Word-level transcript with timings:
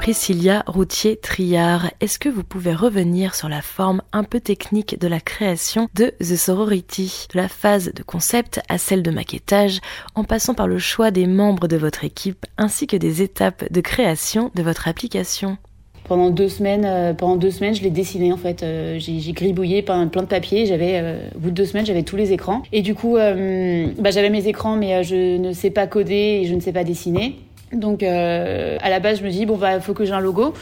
Priscilla 0.00 0.64
Routier-Triard, 0.66 1.90
est-ce 2.00 2.18
que 2.18 2.30
vous 2.30 2.42
pouvez 2.42 2.72
revenir 2.72 3.34
sur 3.34 3.50
la 3.50 3.60
forme 3.60 4.00
un 4.14 4.24
peu 4.24 4.40
technique 4.40 4.98
de 4.98 5.06
la 5.06 5.20
création 5.20 5.88
de 5.94 6.14
The 6.20 6.36
Sorority, 6.36 7.26
de 7.34 7.38
la 7.38 7.48
phase 7.48 7.92
de 7.92 8.02
concept 8.02 8.62
à 8.70 8.78
celle 8.78 9.02
de 9.02 9.10
maquettage, 9.10 9.80
en 10.14 10.24
passant 10.24 10.54
par 10.54 10.68
le 10.68 10.78
choix 10.78 11.10
des 11.10 11.26
membres 11.26 11.68
de 11.68 11.76
votre 11.76 12.02
équipe 12.02 12.46
ainsi 12.56 12.86
que 12.86 12.96
des 12.96 13.20
étapes 13.20 13.70
de 13.70 13.80
création 13.82 14.50
de 14.54 14.62
votre 14.62 14.88
application? 14.88 15.58
Pendant 16.04 16.30
deux 16.30 16.48
semaines, 16.48 16.86
euh, 16.86 17.12
pendant 17.12 17.36
deux 17.36 17.50
semaines, 17.50 17.74
je 17.74 17.82
l'ai 17.82 17.90
dessiné 17.90 18.32
en 18.32 18.38
fait. 18.38 18.62
Euh, 18.62 18.96
j'ai 18.98 19.32
gribouillé 19.32 19.82
plein, 19.82 20.06
plein 20.08 20.22
de 20.22 20.28
papiers. 20.28 20.64
J'avais, 20.64 20.94
euh, 20.94 21.28
au 21.36 21.40
bout 21.40 21.50
de 21.50 21.54
deux 21.54 21.66
semaines, 21.66 21.84
j'avais 21.84 22.04
tous 22.04 22.16
les 22.16 22.32
écrans. 22.32 22.62
Et 22.72 22.80
du 22.80 22.94
coup, 22.94 23.16
bah, 23.16 24.10
j'avais 24.10 24.30
mes 24.30 24.48
écrans, 24.48 24.76
mais 24.76 25.04
je 25.04 25.36
ne 25.36 25.52
sais 25.52 25.70
pas 25.70 25.86
coder 25.86 26.40
et 26.42 26.46
je 26.46 26.54
ne 26.54 26.60
sais 26.60 26.72
pas 26.72 26.84
dessiner. 26.84 27.36
Donc, 27.72 28.02
à 28.02 28.90
la 28.90 29.00
base, 29.00 29.18
je 29.20 29.24
me 29.24 29.30
dis 29.30 29.46
bon 29.46 29.56
bah, 29.56 29.80
faut 29.80 29.94
que 29.94 30.04
j'ai 30.04 30.12
un 30.12 30.20
logo. 30.20 30.54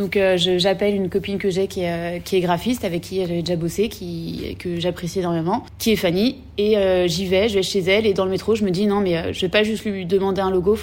Donc 0.00 0.16
euh, 0.16 0.38
j'appelle 0.38 0.94
une 0.94 1.10
copine 1.10 1.36
que 1.36 1.50
j'ai 1.50 1.66
qui, 1.66 1.82
est, 1.82 2.18
euh, 2.18 2.40
graphiste, 2.40 2.86
avec 2.86 3.02
qui 3.02 3.20
j'avais 3.20 3.42
déjà 3.42 3.56
bossé, 3.56 3.90
que 4.58 4.80
j'apprécie 4.80 5.18
énormément, 5.18 5.62
qui 5.78 5.92
est 5.92 5.96
Fanny. 5.96 6.38
Et 6.56 6.78
euh, 6.78 7.06
j'y 7.06 7.26
vais, 7.26 7.50
je 7.50 7.56
vais 7.56 7.62
chez 7.62 7.80
elle, 7.80 8.06
et 8.06 8.14
dans 8.14 8.24
le 8.24 8.30
métro, 8.30 8.54
je 8.54 8.64
me 8.64 8.70
dis 8.70 8.86
non, 8.86 9.00
mais 9.00 9.34
je 9.34 9.40
vais 9.42 9.50
pas 9.50 9.62
juste 9.62 9.84
lui 9.84 10.06
demander 10.06 10.40
un 10.40 10.50
logo, 10.50 10.76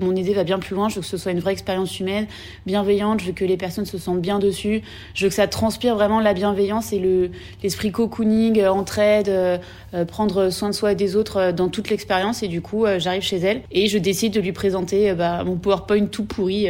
mon 0.00 0.16
idée 0.16 0.32
va 0.32 0.44
bien 0.44 0.58
plus 0.58 0.74
loin, 0.74 0.88
je 0.88 0.96
veux 0.96 1.00
que 1.02 1.06
ce 1.06 1.16
soit 1.18 1.32
une 1.32 1.40
vraie 1.40 1.52
expérience 1.52 2.00
humaine, 2.00 2.26
bienveillante, 2.64 3.20
je 3.20 3.26
veux 3.26 3.32
que 3.32 3.44
les 3.44 3.56
personnes 3.56 3.86
se 3.86 3.98
sentent 3.98 4.20
bien 4.20 4.38
dessus, 4.38 4.82
je 5.14 5.24
veux 5.24 5.28
que 5.28 5.34
ça 5.34 5.46
transpire 5.46 5.94
vraiment 5.94 6.20
la 6.20 6.34
bienveillance 6.34 6.92
et 6.92 6.98
le 6.98 7.30
l'esprit 7.62 7.92
cocooning, 7.92 8.62
entraide, 8.64 9.60
prendre 10.08 10.50
soin 10.50 10.68
de 10.70 10.74
soi 10.74 10.92
et 10.92 10.94
des 10.94 11.16
autres 11.16 11.52
dans 11.52 11.68
toute 11.68 11.88
l'expérience. 11.88 12.42
Et 12.42 12.48
du 12.48 12.60
coup, 12.60 12.84
j'arrive 12.98 13.22
chez 13.22 13.38
elle 13.38 13.62
et 13.70 13.86
je 13.86 13.96
décide 13.96 14.34
de 14.34 14.40
lui 14.40 14.52
présenter 14.52 15.14
bah, 15.14 15.44
mon 15.44 15.56
PowerPoint 15.56 16.06
tout 16.06 16.24
pourri, 16.24 16.68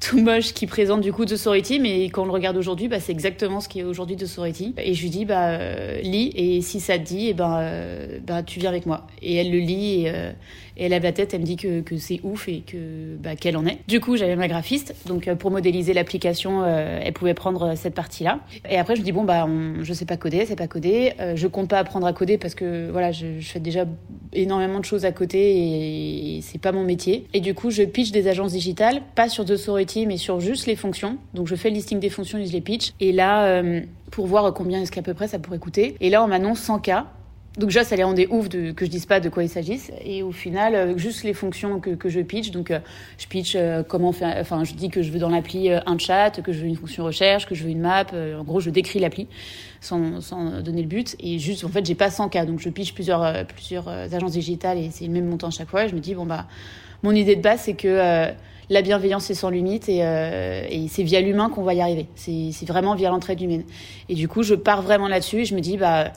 tout 0.00 0.20
moche, 0.20 0.52
qui 0.52 0.66
présente 0.66 1.00
du 1.00 1.12
coup 1.12 1.24
de 1.24 1.36
Sorority, 1.36 1.78
mais 1.80 2.04
quand 2.04 2.22
on 2.22 2.26
le 2.26 2.32
regarde 2.32 2.56
aujourd'hui, 2.56 2.88
bah, 2.88 3.00
c'est 3.00 3.12
exactement 3.12 3.60
ce 3.60 3.68
qui 3.68 3.80
est 3.80 3.84
aujourd'hui 3.84 4.16
de 4.16 4.26
Sorority. 4.26 4.74
Et 4.78 4.94
je 4.94 5.02
lui 5.02 5.10
dis, 5.10 5.24
bah, 5.24 5.48
euh, 5.48 6.00
lis, 6.02 6.32
et 6.34 6.60
si 6.60 6.80
ça 6.80 6.98
te 6.98 7.04
dit, 7.04 7.28
eh 7.28 7.34
ben, 7.34 7.58
euh, 7.60 8.18
bah, 8.26 8.42
tu 8.42 8.60
viens 8.60 8.70
avec 8.70 8.86
moi. 8.86 9.06
Et 9.22 9.36
elle 9.36 9.50
le 9.50 9.58
lit, 9.58 10.02
et, 10.02 10.10
euh, 10.10 10.32
elle 10.78 10.90
lève 10.90 11.02
la 11.02 11.12
tête, 11.12 11.32
elle 11.32 11.40
me 11.40 11.46
dit 11.46 11.56
que, 11.56 11.82
c'est 11.96 12.20
ouf 12.22 12.48
et 12.48 12.60
que 12.60 13.16
qu'elle 13.40 13.56
en 13.56 13.64
est. 13.64 13.78
Du 13.88 14.00
coup, 14.00 14.16
j'avais 14.16 14.36
ma 14.36 14.46
graphiste, 14.46 14.94
donc 15.06 15.32
pour 15.36 15.50
modéliser 15.50 15.94
l'application, 15.94 16.66
elle 16.66 17.14
pouvait 17.14 17.32
prendre 17.32 17.74
cette 17.76 17.94
partie-là. 17.94 18.40
Et 18.68 18.76
après, 18.76 18.94
je 18.94 19.00
dis 19.00 19.12
bon 19.12 19.24
bah, 19.24 19.46
on, 19.48 19.82
je 19.82 19.92
sais 19.94 20.04
pas 20.04 20.18
coder, 20.18 20.44
c'est 20.44 20.54
pas 20.54 20.66
coder. 20.66 21.14
je 21.34 21.46
compte 21.46 21.70
pas 21.70 21.78
apprendre 21.78 22.06
à 22.06 22.12
coder 22.12 22.36
parce 22.36 22.54
que 22.54 22.90
voilà, 22.90 23.10
je, 23.10 23.40
fais 23.40 23.58
déjà 23.58 23.86
énormément 24.34 24.78
de 24.78 24.84
choses 24.84 25.06
à 25.06 25.12
côté 25.12 25.56
et, 25.56 26.36
et 26.36 26.40
c'est 26.42 26.60
pas 26.60 26.72
mon 26.72 26.84
métier. 26.84 27.26
Et 27.32 27.40
du 27.40 27.54
coup, 27.54 27.70
je 27.70 27.82
pitch 27.82 28.10
des 28.10 28.28
agences 28.28 28.52
digitales, 28.52 29.00
pas 29.14 29.30
sur 29.30 29.46
The 29.46 29.56
Mais 30.06 30.16
sur 30.16 30.40
juste 30.40 30.66
les 30.66 30.76
fonctions 30.76 31.18
donc 31.34 31.46
je 31.46 31.54
fais 31.54 31.70
le 31.70 31.76
listing 31.76 32.00
des 32.00 32.10
fonctions 32.10 32.38
je 32.44 32.52
les 32.52 32.60
pitch. 32.60 32.92
Et 33.00 33.12
là, 33.12 33.46
euh, 33.46 33.80
pour 34.10 34.26
voir 34.26 34.52
combien 34.54 34.80
est-ce 34.80 34.92
qu'à 34.92 35.02
peu 35.02 35.14
près 35.14 35.28
ça 35.28 35.38
pourrait 35.38 35.58
coûter. 35.58 35.96
Et 36.00 36.10
là, 36.10 36.22
on 36.22 36.28
m'annonce 36.28 36.60
100 36.60 36.80
k. 36.80 36.90
Donc 37.58 37.70
déjà, 37.70 37.84
ça 37.84 37.96
les 37.96 38.04
rendait 38.04 38.26
ouf 38.28 38.50
de, 38.50 38.72
que 38.72 38.84
je 38.84 38.90
dise 38.90 39.06
pas 39.06 39.18
de 39.18 39.30
quoi 39.30 39.42
il 39.42 39.48
s'agisse. 39.48 39.90
Et 40.04 40.22
au 40.22 40.30
final, 40.30 40.74
euh, 40.74 40.98
juste 40.98 41.24
les 41.24 41.32
fonctions 41.32 41.80
que, 41.80 41.90
que 41.90 42.10
je 42.10 42.20
pitch. 42.20 42.50
Donc, 42.50 42.70
euh, 42.70 42.80
je 43.16 43.26
pitch 43.26 43.56
comment 43.88 44.12
faire. 44.12 44.36
Enfin, 44.38 44.62
je 44.64 44.74
dis 44.74 44.90
que 44.90 45.00
je 45.00 45.10
veux 45.10 45.18
dans 45.18 45.30
l'appli 45.30 45.70
un 45.70 45.98
chat, 45.98 46.42
que 46.42 46.52
je 46.52 46.60
veux 46.60 46.66
une 46.66 46.76
fonction 46.76 47.04
recherche, 47.04 47.46
que 47.46 47.54
je 47.54 47.64
veux 47.64 47.70
une 47.70 47.80
map. 47.80 48.04
en 48.12 48.44
gros, 48.44 48.60
je 48.60 48.68
décris 48.68 48.98
l'appli 48.98 49.26
sans, 49.80 50.20
sans, 50.20 50.60
donner 50.60 50.82
le 50.82 50.88
but. 50.88 51.16
Et 51.18 51.38
juste, 51.38 51.64
en 51.64 51.68
fait, 51.68 51.86
j'ai 51.86 51.94
pas 51.94 52.10
100 52.10 52.28
k. 52.28 52.44
Donc, 52.44 52.60
je 52.60 52.68
pitch 52.68 52.92
plusieurs 52.92 53.46
plusieurs 53.46 53.88
agences 53.88 54.32
digitales 54.32 54.76
et 54.76 54.90
c'est 54.90 55.06
le 55.06 55.12
même 55.12 55.26
montant 55.26 55.48
à 55.48 55.50
chaque 55.50 55.70
fois. 55.70 55.86
Et 55.86 55.88
je 55.88 55.94
me 55.94 56.00
dis 56.00 56.14
bon 56.14 56.26
bah, 56.26 56.46
mon 57.02 57.12
idée 57.12 57.36
de 57.36 57.42
base, 57.42 57.62
c'est 57.62 57.74
que 57.74 58.34
la 58.70 58.82
bienveillance 58.82 59.30
est 59.30 59.34
sans 59.34 59.50
limite 59.50 59.88
et, 59.88 60.00
euh, 60.02 60.66
et 60.68 60.88
c'est 60.88 61.02
via 61.02 61.20
l'humain 61.20 61.50
qu'on 61.50 61.62
va 61.62 61.74
y 61.74 61.80
arriver. 61.80 62.06
C'est 62.16 62.66
vraiment 62.66 62.94
via 62.94 63.10
l'entraide 63.10 63.40
humaine. 63.40 63.64
Et 64.08 64.14
du 64.14 64.28
coup, 64.28 64.42
je 64.42 64.54
pars 64.54 64.82
vraiment 64.82 65.08
là-dessus 65.08 65.40
et 65.40 65.44
je 65.44 65.54
me 65.54 65.60
dis, 65.60 65.76
bah, 65.76 66.12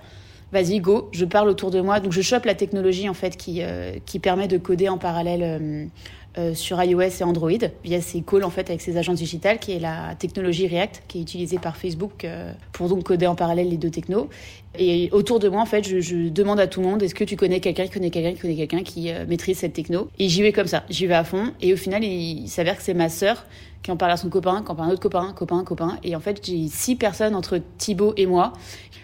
vas-y, 0.52 0.80
go, 0.80 1.10
je 1.12 1.26
parle 1.26 1.50
autour 1.50 1.70
de 1.72 1.80
moi. 1.80 2.00
Donc, 2.00 2.12
je 2.12 2.22
chope 2.22 2.46
la 2.46 2.56
technologie, 2.56 3.08
en 3.08 3.14
fait, 3.14 3.38
qui, 3.38 3.62
euh, 3.62 3.94
qui 4.06 4.20
permet 4.20 4.48
de 4.48 4.58
coder 4.58 4.90
en 4.90 4.98
parallèle 4.98 5.90
euh, 6.38 6.54
sur 6.54 6.82
iOS 6.84 7.02
et 7.02 7.24
Android 7.24 7.50
via 7.84 8.02
ces 8.02 8.22
calls 8.22 8.44
en 8.44 8.52
fait 8.52 8.70
avec 8.70 8.82
ces 8.82 8.98
agences 8.98 9.18
digitales 9.18 9.58
qui 9.58 9.72
est 9.72 9.80
la 9.80 10.14
technologie 10.20 10.68
React 10.68 11.04
qui 11.08 11.18
est 11.18 11.22
utilisée 11.22 11.58
par 11.58 11.76
Facebook 11.76 12.24
euh, 12.24 12.54
pour 12.72 12.88
donc 12.88 13.04
coder 13.04 13.26
en 13.26 13.34
parallèle 13.34 13.70
les 13.70 13.78
deux 13.78 13.90
technos. 13.90 14.30
Et 14.78 15.10
autour 15.12 15.40
de 15.40 15.50
moi 15.50 15.62
en 15.62 15.66
fait, 15.66 15.88
je, 15.88 16.00
je 16.00 16.30
demande 16.30 16.60
à 16.60 16.68
tout 16.68 16.82
le 16.82 16.88
monde 16.88 17.02
est-ce 17.02 17.16
que 17.16 17.24
tu 17.24 17.36
connais 17.36 17.60
quelqu'un 17.60 17.86
qui 17.86 17.90
connaît 17.90 18.12
quelqu'un 18.12 18.34
qui 18.34 18.40
connaît 18.40 18.56
quelqu'un 18.56 18.84
qui 18.84 19.12
euh, 19.12 19.26
maîtrise 19.28 19.58
cette 19.58 19.74
techno? 19.74 20.10
Et 20.20 20.30
j'y 20.30 20.44
vais 20.44 20.52
comme 20.52 20.68
ça, 20.68 20.84
j'y 20.90 21.08
vais 21.08 21.16
à 21.16 21.24
fond. 21.24 21.52
Et 21.62 21.74
au 21.74 21.78
final, 21.78 22.04
il, 22.04 22.48
s'avère 22.48 22.78
que 22.78 22.84
c'est 22.84 22.94
ma 22.94 23.10
sœur 23.10 23.46
qui 23.84 23.92
en 23.92 23.98
parle 23.98 24.12
à 24.12 24.18
son 24.18 24.30
copain, 24.30 24.62
qui 24.64 24.72
en 24.72 24.76
parle 24.76 24.90
à 24.90 24.92
un 24.92 24.94
autre 24.94 25.02
copain, 25.02 25.34
copain, 25.34 25.64
copain. 25.64 25.98
Et 26.04 26.16
en 26.16 26.20
fait, 26.20 26.46
j'ai 26.46 26.68
six 26.68 26.96
personnes 26.96 27.36
entre 27.36 27.60
Thibaut 27.78 28.14
et 28.18 28.26
moi. 28.26 28.54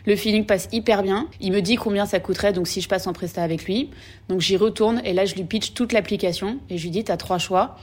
Le 0.06 0.16
feeling 0.16 0.46
passe 0.46 0.68
hyper 0.72 1.02
bien. 1.02 1.28
Il 1.40 1.52
me 1.52 1.62
dit 1.62 1.76
combien 1.76 2.06
ça 2.06 2.20
coûterait, 2.20 2.54
donc 2.54 2.68
si 2.68 2.82
je 2.82 2.90
passe 2.90 3.08
en 3.08 3.14
prestat 3.14 3.42
avec 3.42 3.66
lui. 3.66 3.90
Donc 4.30 4.42
j'y 4.42 4.58
retourne 4.58 5.02
et 5.04 5.14
là, 5.14 5.26
je 5.26 5.36
lui 5.36 5.44
pitch 5.44 5.74
toute 5.74 5.94
l'application 5.94 6.60
et 6.70 6.78
je 6.78 6.84
lui 6.84 6.92
dis, 6.92 7.04
t'as 7.04 7.18
trois 7.18 7.38
choix. 7.38 7.78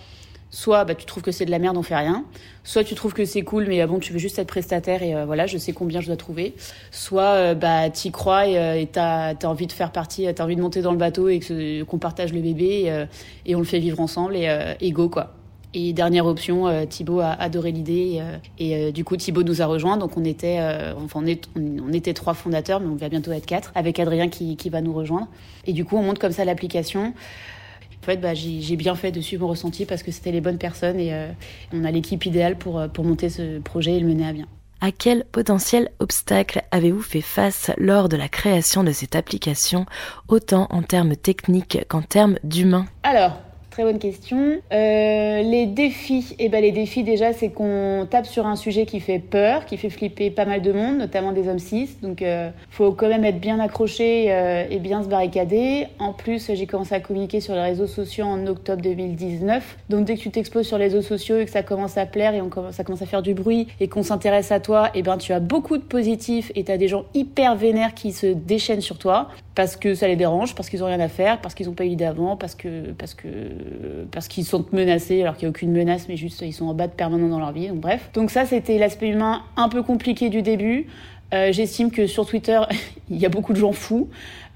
Soit 0.55 0.85
bah, 0.85 0.95
tu 0.95 1.07
trouves 1.07 1.23
que 1.23 1.33
c'est 1.33 1.47
de 1.47 1.51
la 1.51 1.59
merde, 1.59 1.79
on 1.79 1.83
fait 1.83 1.97
rien. 1.97 2.27
Soit 2.63 2.85
tu 2.85 2.95
trouves 2.95 3.15
que 3.15 3.25
c'est 3.25 3.41
cool, 3.41 3.65
mais 3.67 3.81
euh, 3.81 3.87
bon, 3.87 3.99
tu 3.99 4.13
veux 4.13 4.19
juste 4.19 4.39
être 4.39 4.49
prestataire 4.49 5.03
et 5.03 5.15
euh, 5.15 5.25
voilà, 5.25 5.47
je 5.47 5.57
sais 5.57 5.73
combien 5.73 6.03
je 6.03 6.09
dois 6.09 6.17
trouver. 6.17 6.55
Soit 6.91 7.23
euh, 7.23 7.55
bah 7.55 7.89
t'y 7.89 8.13
crois 8.13 8.47
et 8.47 8.87
t'as 8.93 9.31
as 9.31 9.47
envie 9.47 9.67
de 9.67 9.73
faire 9.73 9.93
partie, 9.93 10.27
t'as 10.35 10.45
envie 10.45 10.57
de 10.57 10.61
monter 10.61 10.83
dans 10.83 10.93
le 10.93 10.99
bateau 10.99 11.31
et 11.31 11.41
qu'on 11.89 11.99
partage 11.99 12.35
le 12.35 12.43
bébé 12.43 13.07
et, 13.47 13.55
on 13.55 13.61
le 13.61 13.65
fait 13.65 13.79
vivre 13.79 13.99
ensemble 13.99 14.37
et, 14.37 14.75
et 14.81 14.93
go 14.93 15.09
quoi. 15.09 15.33
Et 15.75 15.93
dernière 15.95 16.27
option, 16.27 16.67
euh, 16.69 16.85
Thibaut 16.85 17.21
a 17.21 17.31
adoré 17.31 17.73
l'idée 17.73 18.23
et, 18.59 18.77
euh, 18.77 18.91
du 18.91 19.05
coup 19.05 19.17
Thibaut 19.17 19.43
nous 19.43 19.63
a 19.63 19.67
rejoint. 19.67 19.97
Donc 19.97 20.17
on 20.17 20.25
était, 20.25 20.59
euh, 20.61 20.93
enfin 21.03 21.23
on, 21.57 21.93
était 21.93 22.13
trois 22.13 22.35
fondateurs, 22.35 22.81
mais 22.81 22.89
on 22.89 22.97
va 22.97 23.09
bientôt 23.09 23.33
être 23.33 23.47
quatre 23.47 23.73
avec 23.75 23.99
Adrien 23.99 24.29
qui, 24.29 24.57
qui, 24.57 24.69
va 24.69 24.83
nous 24.83 24.93
rejoindre. 24.93 25.29
Et 25.67 25.73
du 25.73 25.85
coup 25.85 25.97
on 25.97 26.03
monte 26.03 26.19
comme 26.19 26.33
ça 26.33 26.45
l'application. 26.45 27.15
En 28.03 28.05
fait, 28.05 28.17
bah, 28.17 28.35
j'ai 28.35 28.75
bien 28.77 28.97
fait 28.97 29.13
de 29.13 29.21
suivre 29.21 29.43
mon 29.45 29.51
ressenti 29.51 29.87
parce 29.87 30.03
que 30.03 30.11
c'était 30.11 30.33
les 30.33 30.41
bonnes 30.41 30.59
personnes 30.59 30.99
et 30.99 31.15
on 31.73 31.85
a 31.85 31.91
l'équipe 31.93 32.27
idéale 32.27 32.57
pour, 32.57 32.83
pour 32.93 33.05
monter 33.05 33.29
ce 33.29 33.61
projet 33.61 33.93
et 33.93 34.01
le 34.01 34.09
mener 34.09 34.27
à 34.27 34.33
bien. 34.33 34.47
À 34.81 34.91
quel 34.91 35.25
potentiel 35.31 35.89
obstacle 36.01 36.63
avez-vous 36.73 37.03
fait 37.03 37.21
face 37.21 37.71
lors 37.79 38.09
de 38.09 38.17
la 38.17 38.29
création 38.29 38.83
de 38.83 38.91
cette 38.91 39.15
application, 39.15 39.87
autant 40.27 40.67
en 40.71 40.83
termes 40.83 41.15
techniques 41.15 41.79
qu'en 41.87 42.03
termes 42.03 42.41
d'humains? 42.43 42.87
Alors, 43.05 43.39
Très 43.73 43.85
bonne 43.85 43.99
question. 43.99 44.61
Euh, 44.71 45.43
les 45.43 45.65
défis, 45.65 46.37
eh 46.39 46.51
ben 46.51 46.61
les 46.61 46.73
défis 46.73 47.05
déjà, 47.05 47.33
c'est 47.33 47.49
qu'on 47.49 48.07
tape 48.11 48.27
sur 48.27 48.47
un 48.47 48.55
sujet 48.55 48.85
qui 48.85 49.01
fait 49.01 49.19
peur, 49.19 49.65
qui 49.65 49.79
fait 49.79 49.89
flipper 49.89 50.31
pas 50.31 50.45
mal 50.45 50.61
de 50.61 50.73
monde, 50.73 50.99
notamment 50.99 51.33
des 51.33 51.49
hommes 51.49 51.59
cis. 51.59 51.89
Donc, 52.03 52.21
euh, 52.21 52.51
faut 52.69 52.93
quand 52.93 53.09
même 53.09 53.25
être 53.25 53.41
bien 53.41 53.59
accroché 53.61 54.27
euh, 54.29 54.67
et 54.69 54.79
bien 54.79 55.03
se 55.03 55.09
barricader. 55.09 55.87
En 55.99 56.13
plus, 56.13 56.51
j'ai 56.53 56.67
commencé 56.67 56.95
à 56.95 57.01
communiquer 57.01 57.41
sur 57.41 57.55
les 57.55 57.63
réseaux 57.63 57.87
sociaux 57.87 58.27
en 58.27 58.47
octobre 58.47 58.83
2019. 58.83 59.79
Donc, 59.89 60.05
dès 60.05 60.17
que 60.17 60.21
tu 60.21 60.31
t'exposes 60.31 60.67
sur 60.67 60.77
les 60.77 60.85
réseaux 60.85 61.01
sociaux 61.01 61.39
et 61.39 61.47
que 61.47 61.51
ça 61.51 61.63
commence 61.63 61.97
à 61.97 62.05
plaire 62.05 62.35
et 62.35 62.43
ça 62.73 62.85
commence 62.85 63.01
à 63.01 63.07
faire 63.07 63.23
du 63.23 63.33
bruit 63.33 63.69
et 63.81 63.89
qu'on 63.89 64.03
s'intéresse 64.03 64.53
à 64.53 64.61
toi, 64.61 64.91
eh 64.95 65.01
ben 65.01 65.17
tu 65.17 65.33
as 65.33 65.41
beaucoup 65.41 65.79
de 65.79 65.83
positifs 65.83 66.53
et 66.55 66.65
tu 66.65 66.73
as 66.73 66.77
des 66.77 66.89
gens 66.89 67.07
hyper 67.15 67.57
vénères 67.57 67.95
qui 67.95 68.13
se 68.13 68.27
déchaînent 68.27 68.83
sur 68.83 68.99
toi 68.99 69.31
parce 69.55 69.77
que 69.77 69.95
ça 69.95 70.09
les 70.09 70.17
dérange, 70.17 70.55
parce 70.55 70.71
qu'ils 70.71 70.83
ont 70.83 70.87
rien 70.87 71.01
à 71.01 71.09
faire, 71.09 71.41
parce 71.41 71.55
qu'ils 71.55 71.67
n'ont 71.67 71.75
pas 71.75 71.85
eu 71.85 71.89
l'idée 71.89 72.05
avant, 72.05 72.37
parce 72.37 72.55
que 72.55 72.93
parce 72.93 73.15
que 73.15 73.29
parce 74.11 74.29
qu'ils 74.29 74.45
sont 74.45 74.65
menacés 74.73 75.23
alors 75.23 75.37
qu'il 75.37 75.47
n'y 75.47 75.49
a 75.49 75.51
aucune 75.51 75.73
menace, 75.73 76.09
mais 76.09 76.17
juste 76.17 76.41
ils 76.43 76.53
sont 76.53 76.67
en 76.67 76.75
bas 76.75 76.87
de 76.87 76.93
permanent 76.93 77.29
dans 77.29 77.39
leur 77.39 77.53
vie. 77.53 77.69
Donc 77.69 77.81
bref. 77.81 78.11
Donc 78.15 78.31
ça 78.31 78.47
c'était 78.47 78.79
l'aspect 78.79 79.09
humain 79.09 79.43
un 79.57 79.69
peu 79.69 79.83
compliqué 79.83 80.31
du 80.31 80.43
début. 80.43 80.87
Euh, 81.35 81.51
J'estime 81.51 81.91
que 81.91 82.07
sur 82.07 82.27
Twitter 82.27 82.61
il 83.11 83.19
y 83.19 83.27
a 83.27 83.29
beaucoup 83.29 83.53
de 83.53 83.59
gens 83.59 83.73
fous, 83.73 84.09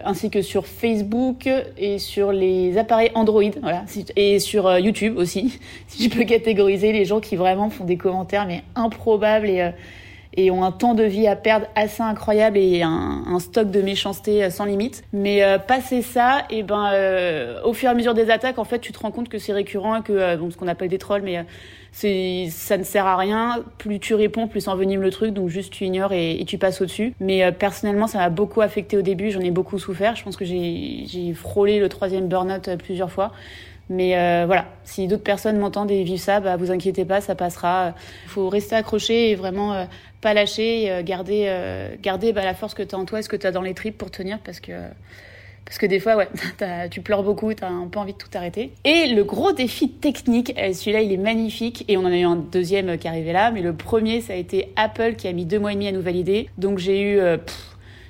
ainsi 0.03 0.31
que 0.31 0.41
sur 0.41 0.67
Facebook 0.67 1.49
et 1.79 1.99
sur 1.99 2.33
les 2.33 2.79
appareils 2.79 3.11
Android, 3.15 3.43
voilà, 3.61 3.85
et 4.17 4.39
sur 4.39 4.67
euh, 4.67 4.81
YouTube 4.81 5.17
aussi. 5.19 5.59
Si 5.89 6.05
je 6.05 6.11
peux 6.11 6.25
catégoriser 6.25 6.93
les 6.93 7.05
gens 7.05 7.21
qui 7.21 7.37
vraiment 7.37 7.71
font 7.71 7.85
des 7.85 7.97
commentaires 7.97 8.47
mais 8.47 8.63
improbables 8.75 9.49
et 9.49 9.61
euh, 9.61 9.71
et 10.37 10.51
ont 10.51 10.65
un 10.65 10.73
temps 10.73 10.95
de 10.95 11.03
vie 11.03 11.27
à 11.27 11.37
perdre 11.37 11.67
assez 11.75 12.03
incroyable 12.03 12.59
et 12.59 12.83
un, 12.83 13.39
stock 13.39 13.71
de 13.71 13.83
méchanceté 13.83 14.45
euh, 14.45 14.51
sans 14.51 14.65
limite. 14.65 15.03
Mais 15.13 15.43
euh, 15.43 15.59
passer 15.59 16.03
ça, 16.03 16.41
et 16.51 16.59
eh 16.59 16.63
ben 16.63 16.91
euh, 16.93 17.61
au 17.65 17.73
fur 17.73 17.89
et 17.89 17.93
à 17.93 17.95
mesure 17.95 18.15
des 18.15 18.31
attaques, 18.31 18.59
en 18.59 18.65
fait, 18.65 18.79
tu 18.79 18.93
te 18.93 18.99
rends 18.99 19.11
compte 19.11 19.29
que 19.29 19.39
c'est 19.39 19.53
récurrent, 19.53 20.03
que 20.03 20.37
bon, 20.37 20.51
ce 20.51 20.57
qu'on 20.57 20.69
appelle 20.69 20.89
des 20.89 20.99
trolls, 20.99 21.23
mais 21.23 21.45
c'est 21.93 22.49
ça 22.51 22.77
ne 22.77 22.83
sert 22.83 23.07
à 23.07 23.17
rien. 23.17 23.65
Plus 23.79 23.99
tu 23.99 24.15
réponds, 24.15 24.49
plus 24.49 24.69
envenime 24.69 25.01
le 25.01 25.11
truc, 25.11 25.33
donc 25.33 25.49
juste 25.49 25.73
tu 25.73 25.85
ignores 25.85 26.13
et, 26.13 26.41
et 26.41 26.45
tu 26.45 26.59
passes 26.59 26.81
au-dessus. 26.81 27.15
Mais 27.21 27.53
personnellement, 27.53 28.07
ça 28.07 28.19
m'a 28.19 28.31
beaucoup 28.31 28.61
affecté 28.61 28.97
au 28.97 29.03
début. 29.03 29.31
J'en 29.31 29.41
ai 29.41 29.51
beaucoup 29.51 29.79
souffert. 29.79 30.17
Je 30.17 30.25
pense 30.25 30.37
que 30.37 30.45
j'ai 30.45 31.35
frôlé 31.35 31.79
le 31.79 31.89
troisième 31.89 32.29
burn-out 32.29 32.71
plusieurs 32.79 33.11
fois. 33.11 33.33
Mais 33.89 34.17
euh, 34.17 34.45
voilà, 34.47 34.67
si 34.85 35.07
d'autres 35.07 35.23
personnes 35.23 35.59
m'entendent 35.59 35.91
et 35.91 36.03
vivent 36.03 36.21
ça, 36.21 36.41
bah, 36.41 36.57
vous 36.57 36.71
inquiétez 36.71 37.05
pas, 37.05 37.21
ça 37.21 37.35
passera. 37.35 37.95
Il 38.25 38.31
faut 38.31 38.49
rester 38.49 38.75
accroché 38.75 39.31
et 39.31 39.35
vraiment 39.37 39.75
euh, 39.75 39.85
pas 40.21 40.35
lâcher, 40.35 40.91
euh, 40.91 41.03
garder, 41.03 41.97
garder 42.03 42.33
bah, 42.33 42.45
la 42.45 42.55
force 42.55 42.75
que 42.75 42.83
tu 42.83 42.95
as 42.95 42.99
en 42.99 43.05
toi 43.05 43.21
et 43.21 43.23
ce 43.23 43.29
que 43.29 43.37
tu 43.37 43.47
as 43.47 43.53
dans 43.53 43.63
les 43.63 43.75
tripes 43.75 43.97
pour 43.97 44.11
tenir 44.11 44.39
parce 44.41 44.61
que 44.61 44.73
Parce 45.67 45.79
que 45.79 45.87
des 45.87 45.99
fois, 45.99 46.17
ouais, 46.17 46.29
tu 46.91 47.01
pleures 47.01 47.25
beaucoup, 47.25 47.53
tu 47.53 47.65
as 47.65 47.69
un 47.69 47.91
envie 47.95 48.13
de 48.13 48.19
tout 48.19 48.31
arrêter. 48.35 48.73
Et 48.85 49.09
le 49.09 49.25
gros 49.25 49.53
défi 49.53 49.91
technique, 49.91 50.55
euh, 50.57 50.73
celui-là, 50.73 51.01
il 51.01 51.13
est 51.13 51.17
magnifique. 51.17 51.85
Et 51.89 51.97
on 51.97 52.03
en 52.03 52.13
a 52.13 52.17
eu 52.17 52.25
un 52.25 52.37
deuxième 52.37 52.97
qui 52.99 53.09
arrivait 53.09 53.33
là. 53.33 53.51
Mais 53.51 53.63
le 53.63 53.73
premier, 53.73 54.21
ça 54.21 54.33
a 54.33 54.37
été 54.37 54.73
Apple 54.77 55.15
qui 55.17 55.27
a 55.27 55.33
mis 55.33 55.45
deux 55.45 55.59
mois 55.59 55.73
et 55.73 55.75
demi 55.75 55.89
à 55.89 55.93
nous 55.93 56.03
valider. 56.03 56.49
Donc 56.57 56.79
j'ai 56.79 57.01
eu... 57.01 57.19
Euh, 57.19 57.37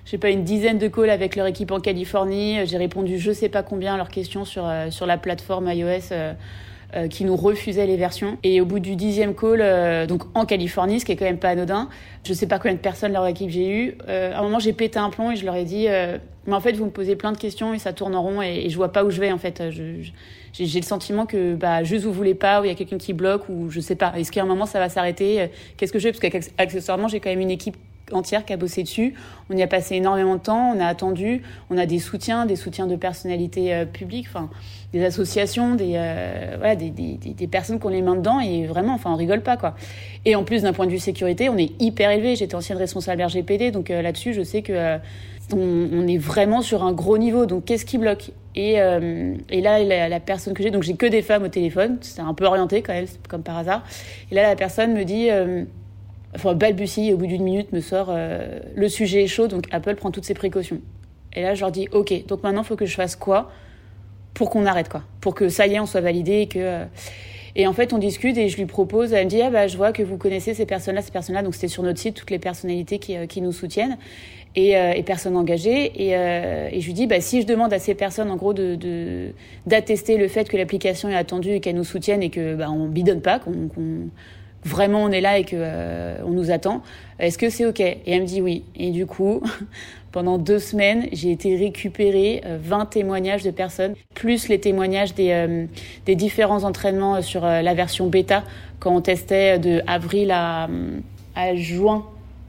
j'ai 0.07 0.19
pas 0.19 0.31
une 0.31 0.45
dizaine 0.45 0.79
de 0.79 0.89
calls 0.89 1.11
avec 1.11 1.37
leur 1.37 1.47
équipe 1.47 1.71
en 1.71 1.81
Californie. 1.81 2.65
J'ai 2.65 2.79
répondu 2.79 3.19
je 3.19 3.33
sais 3.33 3.51
pas 3.51 3.63
combien 3.63 3.95
à 3.95 3.97
leurs 3.99 4.09
questions 4.09 4.45
sur, 4.47 4.67
sur 4.91 5.05
la 5.05 5.19
plateforme 5.19 5.71
iOS 5.71 6.13
euh, 6.95 7.09
qui 7.09 7.25
nous 7.25 7.35
refusaient 7.35 7.85
les 7.85 7.97
versions. 7.97 8.39
Et 8.45 8.61
au 8.61 8.65
bout 8.65 8.79
du 8.79 8.95
dixième 8.95 9.35
call, 9.35 9.61
euh, 9.61 10.07
donc 10.07 10.23
en 10.35 10.47
Californie, 10.47 11.01
ce 11.01 11.05
qui 11.05 11.11
est 11.11 11.17
quand 11.17 11.25
même 11.25 11.39
pas 11.39 11.49
anodin, 11.49 11.89
je 12.25 12.33
sais 12.33 12.47
pas 12.47 12.61
combien 12.61 12.75
de 12.75 12.81
personnes 12.81 13.13
leur 13.13 13.27
équipe 13.27 13.51
j'ai 13.51 13.69
eu. 13.69 13.99
Euh, 14.09 14.33
à 14.33 14.39
un 14.39 14.43
moment, 14.43 14.61
j'ai 14.61 14.73
pété 14.73 14.97
un 15.01 15.11
plomb 15.11 15.33
et 15.33 15.37
je 15.37 15.45
leur 15.45 15.57
ai 15.57 15.65
dit, 15.65 15.89
mais 16.47 16.55
en 16.55 16.61
fait, 16.61 16.73
vous 16.75 16.85
me 16.85 16.91
posez 16.91 17.17
plein 17.17 17.33
de 17.33 17.39
questions 17.39 17.75
et 17.75 17.81
ça 17.81 17.93
tourne 17.93 18.15
en 18.15 18.23
rond 18.23 18.41
et, 18.41 18.71
je 18.71 18.77
vois 18.77 18.93
pas 18.93 19.05
où 19.05 19.11
je 19.11 19.21
vais 19.21 19.33
en 19.33 19.39
fait. 19.39 19.65
j'ai 20.53 20.81
le 20.81 20.87
sentiment 20.87 21.27
que 21.27 21.57
bah 21.57 21.83
juste 21.83 22.05
vous 22.05 22.13
voulez 22.13 22.35
pas 22.37 22.61
ou 22.61 22.65
il 22.65 22.69
y 22.69 22.71
a 22.71 22.77
quelqu'un 22.77 22.99
qui 22.99 23.15
bloque 23.15 23.49
ou 23.49 23.69
je 23.69 23.81
sais 23.81 23.97
pas. 23.97 24.13
Est-ce 24.17 24.31
qu'à 24.31 24.43
un 24.43 24.47
moment 24.47 24.65
ça 24.65 24.79
va 24.79 24.89
s'arrêter? 24.89 25.51
Qu'est-ce 25.77 25.93
que 25.93 25.99
je 25.99 26.09
fais? 26.13 26.31
Parce 26.31 26.49
qu'accessoirement, 26.49 27.09
j'ai 27.09 27.19
quand 27.19 27.31
même 27.31 27.41
une 27.41 27.51
équipe 27.51 27.77
entière 28.13 28.45
qui 28.45 28.53
a 28.53 28.57
bossé 28.57 28.83
dessus. 28.83 29.15
On 29.51 29.57
y 29.57 29.63
a 29.63 29.67
passé 29.67 29.97
énormément 29.97 30.37
de 30.37 30.41
temps, 30.41 30.73
on 30.75 30.81
a 30.81 30.87
attendu, 30.87 31.43
on 31.71 31.79
a 31.79 31.87
des 31.87 31.99
soutiens, 31.99 32.47
des 32.47 32.57
soutiens 32.57 32.87
de 32.87 32.97
personnalités 32.97 33.75
euh, 33.75 33.85
publiques, 33.85 34.27
enfin 34.29 34.49
des 34.93 35.05
associations, 35.05 35.75
des, 35.75 35.93
euh, 35.97 36.55
voilà, 36.59 36.77
des, 36.77 36.91
des, 36.91 37.17
des, 37.17 37.47
personnes 37.47 37.79
qui 37.79 37.87
ont 37.87 37.91
les 37.91 38.03
mains 38.03 38.15
dedans 38.15 38.41
et 38.41 38.67
vraiment, 38.67 38.95
enfin 38.95 39.13
on 39.13 39.17
rigole 39.17 39.43
pas 39.43 39.57
quoi. 39.57 39.75
Et 40.25 40.37
en 40.37 40.45
plus 40.45 40.63
d'un 40.63 40.73
point 40.73 40.87
de 40.87 40.91
vue 40.91 40.99
sécurité, 40.99 41.49
on 41.49 41.59
est 41.59 41.73
hyper 41.81 42.11
élevé. 42.11 42.37
J'étais 42.37 42.55
ancienne 42.55 42.79
responsable 42.79 43.23
RGPD, 43.23 43.71
donc 43.71 43.91
euh, 43.91 44.03
là-dessus 44.03 44.33
je 44.33 44.43
sais 44.43 44.63
que 44.63 44.99
on, 45.53 46.09
est 46.09 46.19
vraiment 46.19 46.61
sur 46.61 46.83
un 46.85 46.93
gros 46.93 47.19
niveau. 47.19 47.47
Donc 47.47 47.65
qu'est-ce 47.65 47.85
qui 47.85 47.99
bloque? 47.99 48.33
Et, 48.57 48.77
et 49.51 49.61
là 49.61 49.85
la, 49.85 50.09
la 50.09 50.19
personne 50.19 50.55
que 50.55 50.63
j'ai, 50.63 50.71
donc 50.71 50.83
j'ai 50.83 50.97
que 50.97 51.07
des 51.07 51.21
femmes 51.23 51.45
au 51.45 51.49
téléphone, 51.49 51.99
c'est 52.01 52.23
un 52.23 52.33
peu 52.35 52.47
orienté 52.47 52.81
quand 52.83 52.95
même, 52.95 53.07
comme 53.29 53.43
par 53.43 53.59
hasard. 53.59 53.85
Et 54.33 54.35
là 54.35 54.43
la 54.43 54.57
personne 54.57 54.95
me 54.95 55.05
dit 55.05 55.29
enfin 56.37 56.55
balbutie, 56.55 57.13
au 57.13 57.17
bout 57.17 57.27
d'une 57.27 57.43
minute 57.43 57.73
me 57.73 57.81
sort 57.81 58.09
euh, 58.11 58.61
le 58.75 58.89
sujet 58.89 59.25
est 59.25 59.27
chaud, 59.27 59.49
donc 59.49 59.67
Apple 59.73 59.97
prend 59.97 60.11
toutes 60.11 60.25
ses 60.25 60.35
précautions. 60.35 60.81
Et 61.35 61.43
là, 61.43 61.55
je 61.55 61.61
leur 61.61 61.73
dis 61.73 61.89
ok, 61.93 62.27
donc 62.27 62.43
maintenant, 62.43 62.63
il 62.63 62.67
faut 62.67 62.77
que 62.77 62.87
je 62.87 62.95
fasse 62.95 63.17
quoi 63.17 63.51
pour 64.35 64.51
qu'on 64.51 64.67
arrête 64.67 64.89
quoi, 64.89 65.03
pour 65.21 65.35
que 65.35 65.49
ça 65.49 65.67
y 65.67 65.75
est, 65.75 65.81
on 65.81 65.87
soit 65.87 66.01
validé 66.01 66.41
et 66.41 66.47
que. 66.47 66.59
Euh, 66.59 66.85
et 67.59 67.67
en 67.67 67.73
fait, 67.73 67.95
on 67.95 67.99
discute 67.99 68.37
et 68.37 68.51
je 68.51 68.59
lui 68.59 68.67
propose, 68.67 69.15
elle 69.15 69.25
me 69.25 69.31
dit 69.31 69.41
ah 69.41 69.49
bah 69.49 69.67
je 69.67 69.79
vois 69.79 69.91
que 69.91 70.03
vous 70.03 70.19
connaissez 70.19 70.53
ces 70.53 70.67
personnes-là, 70.67 71.01
ces 71.01 71.11
personnes-là, 71.11 71.43
donc 71.43 71.55
c'était 71.55 71.69
sur 71.69 71.83
notre 71.83 71.99
site 71.99 72.15
toutes 72.15 72.31
les 72.31 72.39
personnalités 72.39 72.99
qui, 72.99 73.17
euh, 73.17 73.25
qui 73.25 73.41
nous 73.41 73.53
soutiennent 73.53 73.97
et, 74.57 74.73
et 74.73 75.03
personnes 75.03 75.37
engagées. 75.39 75.87
Et, 75.97 76.11
et, 76.11 76.81
je 76.81 76.87
lui 76.87 76.93
dis 76.93 77.07
bah 77.07 77.21
si 77.21 77.41
je 77.41 77.47
demande 77.47 77.73
à 77.73 77.79
ces 77.79 77.95
personnes 77.95 78.31
en 78.31 78.37
gros 78.37 78.53
de 78.53 79.33
d'attester 79.67 80.17
le 80.17 80.29
fait 80.29 80.49
que 80.49 80.57
l'application 80.57 81.09
est 81.09 81.15
attendue 81.15 81.53
et 81.53 81.61
qu'elles 81.61 81.77
nous 81.77 81.85
soutiennent 81.85 82.23
et 82.23 82.31
que 82.31 82.55
bah 82.55 82.71
on 82.71 82.89
bidonne 82.89 83.21
pas, 83.21 83.39
qu'on 83.39 83.69
vraiment 84.67 85.05
on 85.05 85.11
est 85.11 85.21
là 85.21 85.39
et 85.39 85.45
que 85.45 85.57
euh, 85.57 86.17
on 86.25 86.31
nous 86.31 86.51
attend. 86.51 86.83
Est-ce 87.19 87.39
que 87.39 87.49
c'est 87.49 87.65
ok? 87.65 87.81
Et 87.81 88.03
elle 88.07 88.23
me 88.23 88.27
dit 88.27 88.43
oui. 88.43 88.65
Et 88.75 88.91
du 88.91 89.07
coup, 89.07 89.41
pendant 90.13 90.39
deux 90.39 90.59
semaines, 90.59 91.09
j'ai 91.13 91.31
été 91.31 91.57
récupérer 91.57 92.43
20 92.45 92.81
euh, 92.81 92.85
témoignages 92.87 93.45
de 93.45 93.51
personnes, 93.51 93.95
plus 94.15 94.49
les 94.49 94.59
témoignages 94.59 95.15
des, 95.15 95.31
euh, 95.31 95.67
des 96.05 96.17
différents 96.17 96.65
entraînements 96.65 97.23
sur 97.23 97.43
la 97.43 97.75
version 97.75 98.09
bêta 98.09 98.43
quand 98.81 98.95
on 98.95 99.01
testait 99.01 99.59
de 99.59 99.81
avril 99.87 100.31
à, 100.33 100.69
à 101.35 101.55
juin 101.55 102.05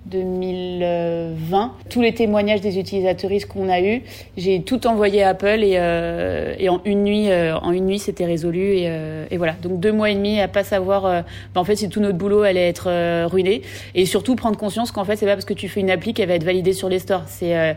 2020. 0.09 1.73
Tous 1.89 2.01
les 2.01 2.13
témoignages 2.13 2.61
des 2.61 2.79
utilisateurs 2.79 3.31
qu'on 3.49 3.69
a 3.69 3.81
eu, 3.81 4.03
j'ai 4.37 4.61
tout 4.61 4.87
envoyé 4.87 5.23
à 5.23 5.29
Apple 5.29 5.59
et, 5.63 5.75
euh, 5.75 6.55
et 6.57 6.69
en 6.69 6.81
une 6.85 7.03
nuit, 7.03 7.29
euh, 7.29 7.57
en 7.57 7.71
une 7.71 7.85
nuit, 7.85 7.99
c'était 7.99 8.25
résolu 8.25 8.77
et, 8.77 8.85
euh, 8.87 9.25
et, 9.31 9.37
voilà. 9.37 9.53
Donc 9.61 9.79
deux 9.79 9.91
mois 9.91 10.09
et 10.09 10.15
demi 10.15 10.39
à 10.39 10.47
pas 10.47 10.63
savoir. 10.63 11.05
Euh, 11.05 11.21
bah, 11.53 11.61
en 11.61 11.63
fait, 11.63 11.75
si 11.75 11.89
tout 11.89 11.99
notre 11.99 12.17
boulot 12.17 12.43
allait 12.43 12.67
être 12.67 12.89
euh, 12.89 13.27
ruiné 13.27 13.61
et 13.95 14.05
surtout 14.05 14.35
prendre 14.35 14.57
conscience 14.57 14.91
qu'en 14.91 15.03
fait, 15.03 15.17
c'est 15.17 15.25
pas 15.25 15.33
parce 15.33 15.45
que 15.45 15.53
tu 15.53 15.67
fais 15.67 15.81
une 15.81 15.91
appli 15.91 16.13
qu'elle 16.13 16.29
va 16.29 16.35
être 16.35 16.43
validée 16.43 16.73
sur 16.73 16.89
les 16.89 16.99
stores. 16.99 17.23
C'est 17.27 17.75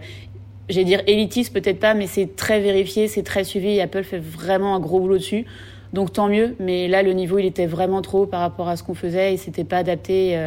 J'allais 0.69 0.85
dire 0.85 1.03
élitiste, 1.09 1.53
peut-être 1.53 1.81
pas, 1.81 1.94
mais 1.94 2.06
c'est 2.06 2.37
très 2.37 2.61
vérifié, 2.61 3.09
c'est 3.09 3.25
très 3.25 3.43
suivi. 3.43 3.71
Et 3.71 3.83
Apple 3.83 4.05
fait 4.05 4.21
vraiment 4.21 4.76
un 4.76 4.79
gros 4.79 5.00
boulot 5.00 5.19
dessus. 5.19 5.44
Donc 5.93 6.12
tant 6.12 6.29
mieux, 6.29 6.55
mais 6.61 6.87
là 6.87 7.03
le 7.03 7.12
niveau 7.12 7.41
il 7.41 7.47
était 7.47 7.67
vraiment 7.67 8.00
trop 8.00 8.25
par 8.25 8.41
rapport 8.41 8.69
à 8.69 8.76
ce 8.76 8.85
qu'on 8.85 8.94
faisait 8.94 9.35
et 9.35 9.37
c'était 9.37 9.65
pas 9.65 9.79
adapté. 9.79 10.38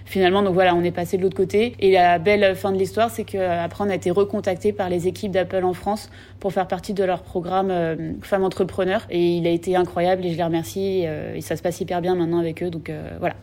Euh, 0.00 0.10
finalement, 0.10 0.42
donc 0.42 0.54
voilà, 0.54 0.74
on 0.74 0.82
est 0.82 0.90
passé 0.90 1.16
de 1.16 1.22
l'autre 1.22 1.36
côté. 1.36 1.74
Et 1.78 1.92
la 1.92 2.18
belle 2.18 2.54
fin 2.56 2.72
de 2.72 2.78
l'histoire, 2.78 3.10
c'est 3.10 3.24
qu'après, 3.24 3.84
on 3.84 3.90
a 3.90 3.94
été 3.94 4.10
recontacté 4.10 4.72
par 4.72 4.88
les 4.88 5.06
équipes 5.08 5.32
d'Apple 5.32 5.64
en 5.64 5.74
France 5.74 6.10
pour 6.40 6.52
faire 6.52 6.66
partie 6.66 6.94
de 6.94 7.04
leur 7.04 7.22
programme 7.22 7.70
euh, 7.70 8.12
Femmes 8.22 8.44
Entrepreneurs. 8.44 9.06
Et 9.10 9.36
il 9.36 9.46
a 9.46 9.50
été 9.50 9.76
incroyable 9.76 10.24
et 10.24 10.30
je 10.30 10.36
les 10.36 10.42
remercie. 10.42 11.04
Euh, 11.06 11.36
et 11.36 11.42
ça 11.42 11.56
se 11.56 11.62
passe 11.62 11.80
hyper 11.80 12.00
bien 12.00 12.14
maintenant 12.14 12.38
avec 12.38 12.62
eux. 12.62 12.70
Donc 12.70 12.90
euh, 12.90 13.10
voilà. 13.20 13.34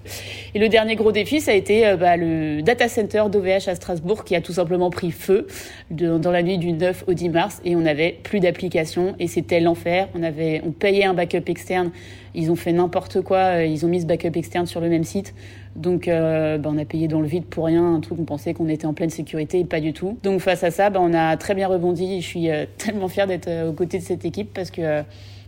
Et 0.55 0.59
le 0.59 0.67
dernier 0.67 0.95
gros 0.95 1.11
défi, 1.11 1.39
ça 1.39 1.51
a 1.51 1.53
été 1.53 1.95
bah, 1.97 2.17
le 2.17 2.61
data 2.61 2.89
center 2.89 3.23
d'OVH 3.31 3.67
à 3.69 3.75
Strasbourg 3.75 4.23
qui 4.23 4.35
a 4.35 4.41
tout 4.41 4.53
simplement 4.53 4.89
pris 4.89 5.11
feu 5.11 5.47
dans 5.91 6.31
la 6.31 6.41
nuit 6.41 6.57
du 6.57 6.73
9 6.73 7.05
au 7.07 7.13
10 7.13 7.29
mars 7.29 7.61
et 7.63 7.75
on 7.75 7.81
n'avait 7.81 8.17
plus 8.23 8.39
d'application 8.39 9.15
et 9.19 9.27
c'était 9.27 9.59
l'enfer. 9.59 10.07
On 10.15 10.23
avait, 10.23 10.61
on 10.65 10.71
payait 10.71 11.05
un 11.05 11.13
backup 11.13 11.43
externe. 11.47 11.91
Ils 12.33 12.51
ont 12.51 12.55
fait 12.55 12.73
n'importe 12.73 13.21
quoi. 13.21 13.63
Ils 13.63 13.85
ont 13.85 13.89
mis 13.89 14.01
ce 14.01 14.05
backup 14.05 14.35
externe 14.35 14.65
sur 14.65 14.81
le 14.81 14.89
même 14.89 15.03
site. 15.03 15.33
Donc, 15.77 16.07
euh, 16.07 16.57
bah, 16.57 16.69
on 16.73 16.77
a 16.77 16.85
payé 16.85 17.07
dans 17.07 17.21
le 17.21 17.27
vide 17.27 17.45
pour 17.45 17.65
rien, 17.65 17.93
un 17.95 17.99
truc 17.99 18.19
on 18.19 18.25
pensait 18.25 18.53
qu'on 18.55 18.67
était 18.67 18.87
en 18.87 18.93
pleine 18.93 19.11
sécurité, 19.11 19.63
pas 19.63 19.79
du 19.79 19.93
tout. 19.93 20.17
Donc, 20.23 20.41
face 20.41 20.63
à 20.63 20.71
ça, 20.71 20.89
bah, 20.89 20.99
on 21.01 21.13
a 21.13 21.37
très 21.37 21.53
bien 21.53 21.67
rebondi. 21.67 22.19
Je 22.19 22.25
suis 22.25 22.49
euh, 22.49 22.65
tellement 22.77 23.07
fière 23.07 23.27
d'être 23.27 23.47
euh, 23.47 23.69
aux 23.69 23.73
côtés 23.73 23.99
de 23.99 24.03
cette 24.03 24.25
équipe 24.25 24.53
parce 24.53 24.71
que 24.71 25.03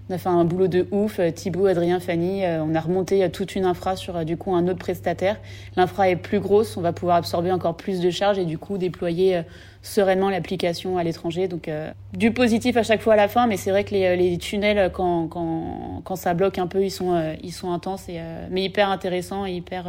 on 0.10 0.14
a 0.14 0.18
fait 0.18 0.30
un 0.30 0.44
boulot 0.46 0.68
de 0.68 0.88
ouf. 0.92 1.20
Thibaut, 1.36 1.68
Adrien, 1.68 2.00
Fanny, 2.00 2.44
on 2.46 2.74
a 2.74 2.80
remonté 2.80 3.30
toute 3.30 3.56
une 3.56 3.66
infra 3.66 3.96
sur 3.96 4.26
du 4.26 4.38
coup 4.38 4.54
un 4.56 4.68
autre 4.68 4.80
prestataire. 4.80 5.38
L'infra 5.76 6.10
est 6.10 6.16
plus 6.16 6.40
grosse, 6.40 6.78
on 6.78 6.82
va 6.82 6.94
pouvoir 6.94 7.18
absorber 7.18 7.52
encore 7.52 7.76
plus 7.78 8.00
de 8.00 8.10
charges 8.10 8.40
et 8.40 8.46
du 8.46 8.58
coup 8.58 8.78
déployer 8.78 9.42
sereinement 9.82 10.30
l'application 10.30 10.98
à 10.98 11.04
l'étranger. 11.04 11.48
Donc 11.48 11.70
du 12.14 12.32
positif 12.32 12.76
à 12.78 12.84
chaque 12.84 13.02
fois 13.02 13.14
à 13.14 13.18
la 13.18 13.28
fin, 13.28 13.48
mais 13.48 13.58
c'est 13.58 13.72
vrai 13.72 13.84
que 13.84 13.92
les, 13.92 14.16
les 14.16 14.38
tunnels 14.38 14.92
quand, 14.92 15.28
quand, 15.28 16.02
quand, 16.04 16.16
ça 16.16 16.34
bloque 16.34 16.58
un 16.58 16.68
peu, 16.68 16.84
ils 16.84 16.92
sont, 16.92 17.36
ils 17.44 17.54
sont 17.54 17.72
intenses, 17.72 18.10
et, 18.10 18.20
mais 18.50 18.64
hyper 18.64 18.90
intéressants 18.90 19.46
et 19.46 19.54
hyper 19.54 19.86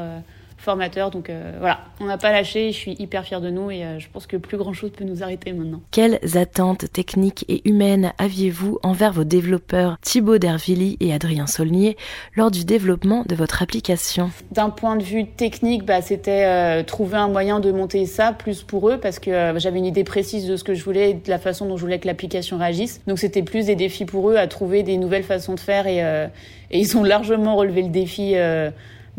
formateur. 0.61 1.11
Donc 1.11 1.31
euh, 1.31 1.57
voilà, 1.59 1.81
on 2.01 2.05
n'a 2.05 2.19
pas 2.19 2.31
lâché, 2.31 2.71
je 2.73 2.77
suis 2.77 2.95
hyper 2.99 3.25
fière 3.25 3.41
de 3.41 3.51
nous 3.51 3.71
et 3.71 3.85
euh, 3.85 3.99
je 3.99 4.09
pense 4.13 4.27
que 4.27 4.37
plus 4.37 4.59
grand 4.59 4.73
chose 4.73 4.91
peut 4.91 5.05
nous 5.05 5.23
arrêter 5.23 5.53
maintenant. 5.53 5.81
Quelles 5.91 6.21
attentes 6.37 6.93
techniques 6.93 7.45
et 7.49 7.69
humaines 7.69 8.13
aviez-vous 8.19 8.79
envers 8.83 9.13
vos 9.13 9.25
développeurs 9.25 9.97
Thibaut 10.03 10.39
Dervilly 10.39 10.97
et 11.01 11.13
Adrien 11.13 11.47
Saulnier 11.47 11.97
lors 12.37 12.51
du 12.51 12.65
développement 12.65 13.25
de 13.27 13.35
votre 13.35 13.63
application? 13.63 14.31
D'un 14.53 14.71
point 14.71 14.97
de 14.97 15.03
vue 15.03 15.27
technique, 15.27 15.85
bah, 15.85 16.03
c'était 16.03 16.45
euh, 16.45 16.83
trouver 16.83 17.17
un 17.17 17.29
moyen 17.29 17.61
de 17.61 17.73
monter 17.73 18.05
ça 18.07 18.33
plus 18.33 18.63
pour 18.63 18.91
eux 18.91 18.99
parce 18.99 19.19
que 19.19 19.55
j'avais 19.57 19.79
une 19.79 19.87
idée 19.87 20.05
précise 20.05 20.47
de 20.47 20.57
ce 20.57 20.65
que 20.65 20.75
je 20.75 20.85
voulais 20.85 21.11
et 21.11 21.15
de 21.15 21.31
la 21.31 21.39
façon 21.39 21.67
dont 21.67 21.77
je 21.77 21.83
voulais 21.83 21.99
que 21.99 22.07
l'application 22.07 22.59
réagisse. 22.59 23.01
Donc 23.07 23.19
c'était 23.19 23.43
plus 23.43 23.67
des 23.67 23.77
défis 23.77 24.05
pour 24.05 24.31
eux 24.31 24.37
à 24.37 24.47
trouver 24.47 24.83
des 24.83 24.99
nouvelles 24.99 25.25
façons 25.25 25.55
de 25.55 25.61
faire 25.61 25.87
et, 25.87 25.99
et 26.71 26.79
ils 26.79 26.97
ont 26.97 27.05
largement 27.11 27.57
relevé 27.57 27.83
le 27.83 27.89
défi 27.89 28.35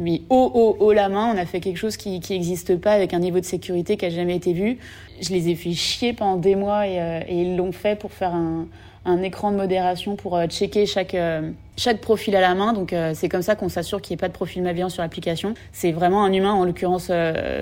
mais 0.01 0.21
haut, 0.29 0.51
haut, 0.53 0.77
haut 0.79 0.91
la 0.91 1.07
main. 1.07 1.31
On 1.33 1.37
a 1.37 1.45
fait 1.45 1.59
quelque 1.59 1.77
chose 1.77 1.95
qui 1.95 2.19
n'existe 2.29 2.75
pas 2.77 2.91
avec 2.91 3.13
un 3.13 3.19
niveau 3.19 3.39
de 3.39 3.45
sécurité 3.45 3.95
qui 3.95 4.05
a 4.05 4.09
jamais 4.09 4.35
été 4.35 4.51
vu. 4.51 4.79
Je 5.21 5.29
les 5.29 5.49
ai 5.49 5.55
fait 5.55 5.73
chier 5.73 6.13
pendant 6.13 6.37
des 6.37 6.55
mois 6.55 6.87
et, 6.87 6.99
euh, 6.99 7.19
ils 7.29 7.55
l'ont 7.55 7.71
fait 7.71 7.97
pour 7.97 8.11
faire 8.11 8.33
un, 8.33 8.65
un, 9.05 9.21
écran 9.21 9.51
de 9.51 9.57
modération 9.57 10.15
pour 10.15 10.35
euh, 10.35 10.47
checker 10.47 10.87
chaque, 10.87 11.13
euh, 11.13 11.51
chaque 11.81 11.99
profil 11.99 12.35
à 12.35 12.41
la 12.41 12.53
main. 12.55 12.73
Donc 12.73 12.95
c'est 13.13 13.29
comme 13.29 13.41
ça 13.41 13.55
qu'on 13.55 13.69
s'assure 13.69 14.01
qu'il 14.01 14.13
n'y 14.13 14.19
ait 14.19 14.21
pas 14.21 14.27
de 14.27 14.33
profil 14.33 14.61
malveillant 14.61 14.89
sur 14.89 15.01
l'application. 15.01 15.53
C'est 15.71 15.91
vraiment 15.91 16.23
un 16.23 16.33
humain, 16.33 16.51
en 16.53 16.65
l'occurrence 16.65 17.11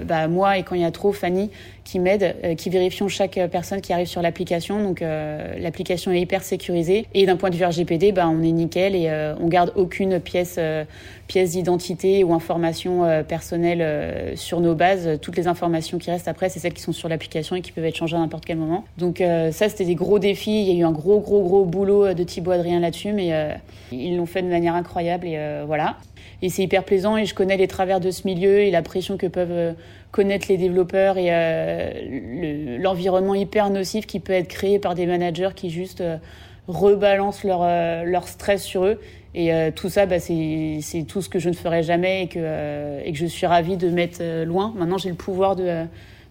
bah, 0.03 0.27
moi 0.27 0.57
et 0.57 0.63
quand 0.63 0.75
il 0.75 0.81
y 0.81 0.85
a 0.85 0.91
trop, 0.91 1.11
Fanny, 1.11 1.49
qui 1.89 1.99
m'aident, 1.99 2.35
euh, 2.43 2.55
qui 2.55 2.69
vérifions 2.69 3.07
chaque 3.07 3.37
euh, 3.37 3.47
personne 3.47 3.81
qui 3.81 3.93
arrive 3.93 4.07
sur 4.07 4.21
l'application. 4.21 4.83
Donc 4.83 5.01
euh, 5.01 5.57
l'application 5.59 6.11
est 6.11 6.21
hyper 6.21 6.43
sécurisée. 6.43 7.07
Et 7.15 7.25
d'un 7.25 7.35
point 7.35 7.49
de 7.49 7.55
vue 7.55 7.65
RGPD, 7.65 8.11
bah, 8.11 8.29
on 8.29 8.43
est 8.43 8.51
nickel 8.51 8.95
et 8.95 9.09
on 9.39 9.47
garde 9.47 9.71
aucune 9.75 10.19
pièce, 10.19 10.59
pièce 11.27 11.51
d'identité 11.51 12.23
ou 12.23 12.33
information 12.33 13.23
personnelle 13.27 14.35
sur 14.35 14.59
nos 14.59 14.75
bases. 14.75 15.19
Toutes 15.21 15.37
les 15.37 15.47
informations 15.47 15.97
qui 15.97 16.11
restent 16.11 16.27
après, 16.27 16.49
c'est 16.49 16.59
celles 16.59 16.73
qui 16.73 16.81
sont 16.81 16.91
sur 16.91 17.09
l'application 17.09 17.55
et 17.55 17.61
qui 17.61 17.71
peuvent 17.71 17.85
être 17.85 17.95
changées 17.95 18.15
à 18.15 18.19
n'importe 18.19 18.45
quel 18.45 18.57
moment. 18.57 18.83
Donc 18.97 19.23
ça, 19.51 19.69
c'était 19.69 19.85
des 19.85 19.95
gros 19.95 20.19
défis. 20.19 20.61
Il 20.61 20.67
y 20.67 20.71
a 20.71 20.79
eu 20.79 20.83
un 20.83 20.91
gros, 20.91 21.19
gros, 21.19 21.41
gros 21.41 21.65
boulot 21.65 22.13
de 22.13 22.23
Thibaut 22.23 22.51
Adrien 22.51 22.79
là-dessus, 22.79 23.13
mais 23.13 23.31
ils 24.09 24.17
l'ont 24.17 24.25
fait 24.25 24.41
de 24.41 24.47
manière 24.47 24.75
incroyable 24.75 25.27
et 25.27 25.63
voilà. 25.65 25.97
Et 26.41 26.49
c'est 26.49 26.63
hyper 26.63 26.83
plaisant 26.83 27.17
et 27.17 27.25
je 27.25 27.33
connais 27.33 27.57
les 27.57 27.67
travers 27.67 27.99
de 27.99 28.11
ce 28.11 28.25
milieu 28.25 28.59
et 28.59 28.71
la 28.71 28.81
pression 28.81 29.17
que 29.17 29.27
peuvent 29.27 29.75
connaître 30.11 30.47
les 30.49 30.57
développeurs 30.57 31.17
et 31.17 31.27
euh, 31.29 32.77
l'environnement 32.79 33.35
hyper 33.35 33.69
nocif 33.69 34.07
qui 34.07 34.19
peut 34.19 34.33
être 34.33 34.47
créé 34.47 34.79
par 34.79 34.95
des 34.95 35.05
managers 35.05 35.49
qui 35.55 35.69
juste 35.69 36.01
euh, 36.01 36.17
rebalancent 36.67 37.43
leur, 37.43 37.61
euh, 37.63 38.03
leur 38.03 38.27
stress 38.27 38.63
sur 38.63 38.85
eux. 38.85 38.99
Et 39.35 39.51
tout 39.75 39.89
ça, 39.89 40.07
bah, 40.07 40.17
c'est 40.19 41.05
tout 41.07 41.21
ce 41.21 41.29
que 41.29 41.37
je 41.37 41.49
ne 41.49 41.53
ferai 41.53 41.83
jamais 41.83 42.23
et 42.23 42.27
que, 42.27 42.99
et 43.05 43.11
que 43.11 43.17
je 43.19 43.27
suis 43.27 43.45
ravie 43.45 43.77
de 43.77 43.87
mettre 43.87 44.23
loin. 44.43 44.73
Maintenant, 44.75 44.97
j'ai 44.97 45.09
le 45.09 45.15
pouvoir 45.15 45.55
de 45.55 45.85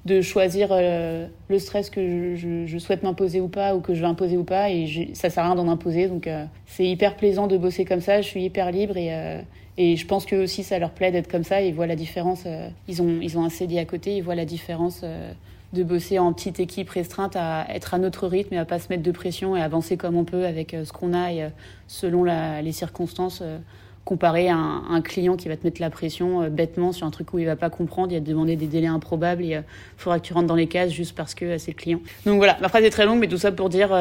de 0.09 0.23
choisir 0.23 0.71
le 0.73 1.59
stress 1.59 1.91
que 1.91 2.35
je, 2.35 2.79
souhaite 2.79 3.03
m'imposer 3.03 3.41
ou 3.41 3.49
pas, 3.49 3.77
ou 3.77 3.81
que 3.81 3.95
je 3.95 4.01
veux 4.01 4.07
imposer 4.07 4.37
ou 4.37 4.45
pas, 4.45 4.71
et 4.71 5.11
ça 5.15 5.31
sert 5.31 5.45
à 5.45 5.47
rien 5.47 5.55
d'en 5.55 5.69
imposer. 5.69 6.09
Donc 6.09 6.29
c'est 6.67 6.87
hyper 6.87 7.17
plaisant 7.17 7.47
de 7.47 7.57
bosser 7.57 7.85
comme 7.85 8.01
ça, 8.01 8.23
je 8.23 8.27
suis 8.27 8.43
hyper 8.43 8.73
libre 8.73 8.97
et, 8.97 9.43
et 9.77 9.97
je 9.97 10.07
pense 10.07 10.25
que 10.27 10.37
aussi 10.37 10.63
ça 10.63 10.79
leur 10.79 10.91
plaît 10.91 11.13
d'être 11.13 11.31
comme 11.31 11.45
ça, 11.45 11.61
ils 11.61 11.75
voient 11.75 11.87
la 11.87 11.97
différence, 11.97 12.45
ils, 12.89 13.03
ont, 13.03 13.19
ils 13.21 13.39
ont 13.39 13.45
un 13.45 13.51
CDI 13.51 13.79
à 13.79 13.85
côté, 13.85 14.17
ils 14.17 14.23
voient 14.23 14.35
la 14.35 14.47
différence 14.47 15.05
de 15.73 15.83
bosser 15.83 16.19
en 16.19 16.33
petite 16.33 16.61
équipe 16.61 16.89
restreinte 16.89 17.37
à 17.37 17.67
être 17.69 17.93
à 17.93 17.99
notre 17.99 18.27
rythme 18.27 18.55
et 18.55 18.59
à 18.59 18.65
pas 18.65 18.79
se 18.79 18.89
mettre 18.89 19.03
de 19.03 19.13
pression 19.13 19.57
et 19.57 19.61
avancer 19.61 19.97
comme 19.97 20.17
on 20.17 20.25
peut 20.25 20.47
avec 20.47 20.75
ce 20.85 20.93
qu'on 20.93 21.13
a 21.13 21.33
et 21.33 21.49
selon 21.87 22.25
les 22.25 22.73
circonstances 22.73 23.43
comparé 24.09 24.49
à 24.49 24.57
un, 24.57 25.03
client 25.03 25.37
qui 25.37 25.49
va 25.49 25.57
te 25.59 25.65
mettre 25.65 25.83
la 25.83 25.91
pression 25.91 26.41
euh, 26.41 26.49
bêtement 26.49 26.93
sur 26.93 27.07
un 27.07 27.11
truc 27.11 27.35
où 27.35 27.39
il 27.39 27.45
va 27.45 27.57
pas 27.57 27.69
comprendre, 27.69 28.11
il 28.11 28.15
va 28.15 28.25
te 28.25 28.31
demander 28.31 28.57
des 28.57 28.67
délais 28.67 28.87
improbables 28.87 29.43
et 29.43 29.49
il 29.49 29.55
euh, 29.57 29.63
faudra 29.99 30.19
que 30.19 30.25
tu 30.25 30.33
rentres 30.33 30.47
dans 30.47 30.55
les 30.55 30.67
cases 30.67 30.91
juste 30.91 31.15
parce 31.15 31.35
que 31.35 31.45
euh, 31.45 31.59
c'est 31.59 31.73
le 31.73 31.77
client. 31.77 32.01
Donc 32.25 32.39
voilà, 32.39 32.57
ma 32.63 32.71
phrase 32.71 32.85
est 32.85 32.91
très 32.91 33.05
longue, 33.05 33.19
mais 33.19 33.29
tout 33.29 33.37
ça 33.37 33.53
pour 33.53 33.69
dire 33.69 33.95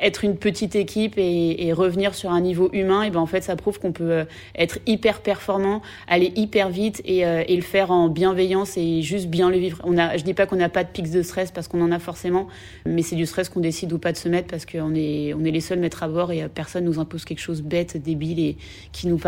être 0.00 0.22
une 0.22 0.36
petite 0.36 0.76
équipe 0.76 1.14
et, 1.16 1.72
revenir 1.72 2.14
sur 2.14 2.30
un 2.30 2.40
niveau 2.40 2.70
humain, 2.72 3.02
et 3.02 3.10
ben 3.10 3.18
en 3.18 3.26
fait 3.26 3.42
ça 3.42 3.56
prouve 3.56 3.80
qu'on 3.80 3.90
peut 3.90 4.24
être 4.54 4.78
hyper 4.86 5.20
performant, 5.20 5.82
aller 6.06 6.32
hyper 6.36 6.68
vite 6.68 7.02
et, 7.04 7.20
et, 7.20 7.56
le 7.56 7.62
faire 7.62 7.90
en 7.90 8.08
bienveillance 8.08 8.76
et 8.76 9.02
juste 9.02 9.26
bien 9.26 9.50
le 9.50 9.56
vivre. 9.56 9.80
On 9.82 9.98
a, 9.98 10.16
je 10.16 10.22
dis 10.22 10.34
pas 10.34 10.46
qu'on 10.46 10.56
n'a 10.56 10.68
pas 10.68 10.84
de 10.84 10.88
pics 10.88 11.10
de 11.10 11.22
stress 11.22 11.50
parce 11.50 11.66
qu'on 11.66 11.82
en 11.82 11.90
a 11.90 11.98
forcément, 11.98 12.46
mais 12.86 13.02
c'est 13.02 13.16
du 13.16 13.26
stress 13.26 13.48
qu'on 13.48 13.60
décide 13.60 13.92
ou 13.92 13.98
pas 13.98 14.12
de 14.12 14.16
se 14.16 14.28
mettre 14.28 14.46
parce 14.46 14.66
qu'on 14.66 14.94
est, 14.94 15.34
on 15.34 15.44
est 15.44 15.50
les 15.50 15.60
seuls 15.60 15.80
maîtres 15.80 16.04
à 16.04 16.08
bord 16.08 16.30
et 16.30 16.46
personne 16.54 16.84
nous 16.84 17.00
impose 17.00 17.24
quelque 17.24 17.40
chose 17.40 17.62
bête, 17.62 17.96
débile 17.96 18.38
et 18.38 18.56
qui 18.92 19.08
nous 19.08 19.18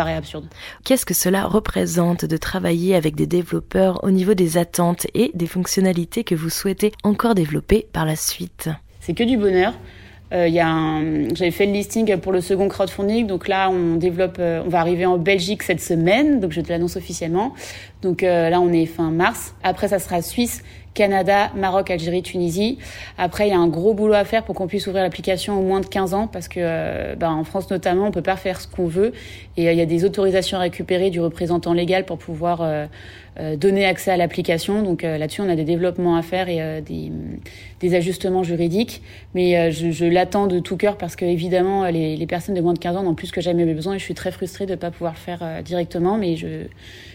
Qu'est-ce 0.84 1.06
que 1.06 1.14
cela 1.14 1.44
représente 1.44 2.24
de 2.24 2.36
travailler 2.36 2.94
avec 2.94 3.14
des 3.14 3.26
développeurs 3.26 4.02
au 4.04 4.10
niveau 4.10 4.34
des 4.34 4.58
attentes 4.58 5.06
et 5.14 5.30
des 5.34 5.46
fonctionnalités 5.46 6.24
que 6.24 6.34
vous 6.34 6.50
souhaitez 6.50 6.92
encore 7.02 7.34
développer 7.34 7.86
par 7.92 8.04
la 8.04 8.16
suite? 8.16 8.68
C'est 9.00 9.14
que 9.14 9.24
du 9.24 9.36
bonheur. 9.36 9.74
Euh, 10.32 11.28
j'avais 11.34 11.52
fait 11.52 11.66
le 11.66 11.72
listing 11.72 12.16
pour 12.16 12.32
le 12.32 12.40
second 12.40 12.68
crowdfunding, 12.68 13.28
donc 13.28 13.46
là 13.46 13.70
on 13.70 13.94
développe, 13.94 14.38
euh, 14.40 14.62
on 14.66 14.68
va 14.68 14.80
arriver 14.80 15.06
en 15.06 15.18
Belgique 15.18 15.62
cette 15.62 15.80
semaine, 15.80 16.40
donc 16.40 16.50
je 16.50 16.60
te 16.60 16.68
l'annonce 16.68 16.96
officiellement. 16.96 17.54
Donc 18.06 18.22
euh, 18.22 18.50
là 18.50 18.60
on 18.60 18.72
est 18.72 18.86
fin 18.86 19.10
mars. 19.10 19.56
Après 19.64 19.88
ça 19.88 19.98
sera 19.98 20.22
Suisse, 20.22 20.62
Canada, 20.94 21.50
Maroc, 21.56 21.90
Algérie, 21.90 22.22
Tunisie. 22.22 22.78
Après, 23.18 23.48
il 23.48 23.50
y 23.50 23.54
a 23.54 23.58
un 23.58 23.66
gros 23.66 23.94
boulot 23.94 24.14
à 24.14 24.24
faire 24.24 24.44
pour 24.44 24.54
qu'on 24.54 24.68
puisse 24.68 24.86
ouvrir 24.86 25.02
l'application 25.02 25.58
au 25.58 25.62
moins 25.62 25.80
de 25.80 25.86
15 25.86 26.14
ans 26.14 26.28
parce 26.28 26.46
que 26.46 26.60
euh, 26.60 27.16
bah, 27.16 27.30
en 27.30 27.42
France 27.42 27.68
notamment, 27.68 28.06
on 28.06 28.12
peut 28.12 28.22
pas 28.22 28.36
faire 28.36 28.60
ce 28.60 28.68
qu'on 28.68 28.86
veut 28.86 29.12
et 29.56 29.68
euh, 29.68 29.72
il 29.72 29.78
y 29.78 29.82
a 29.82 29.86
des 29.86 30.04
autorisations 30.04 30.56
à 30.56 30.60
récupérer 30.60 31.10
du 31.10 31.20
représentant 31.20 31.72
légal 31.72 32.04
pour 32.04 32.18
pouvoir 32.18 32.64
donner 33.56 33.84
accès 33.84 34.12
à 34.12 34.16
l'application. 34.16 34.82
Donc 34.82 35.02
là-dessus, 35.02 35.42
on 35.42 35.48
a 35.50 35.56
des 35.56 35.64
développements 35.64 36.16
à 36.16 36.22
faire 36.22 36.48
et 36.48 36.80
des, 36.80 37.94
ajustements 37.94 38.42
juridiques. 38.42 39.02
Mais 39.34 39.70
je, 39.72 40.06
l'attends 40.06 40.46
de 40.46 40.60
tout 40.60 40.76
cœur 40.76 40.96
parce 40.96 41.16
que 41.16 41.24
évidemment, 41.24 41.84
les, 41.90 42.26
personnes 42.26 42.54
de 42.54 42.60
moins 42.62 42.72
de 42.72 42.78
15 42.78 42.96
ans 42.96 43.02
n'ont 43.02 43.14
plus 43.14 43.32
que 43.32 43.42
jamais 43.42 43.66
besoin 43.66 43.94
et 43.94 43.98
je 43.98 44.04
suis 44.04 44.14
très 44.14 44.30
frustrée 44.30 44.64
de 44.64 44.70
ne 44.70 44.76
pas 44.76 44.90
pouvoir 44.90 45.12
le 45.12 45.18
faire 45.18 45.62
directement. 45.62 46.16
Mais 46.16 46.36
je 46.36 46.66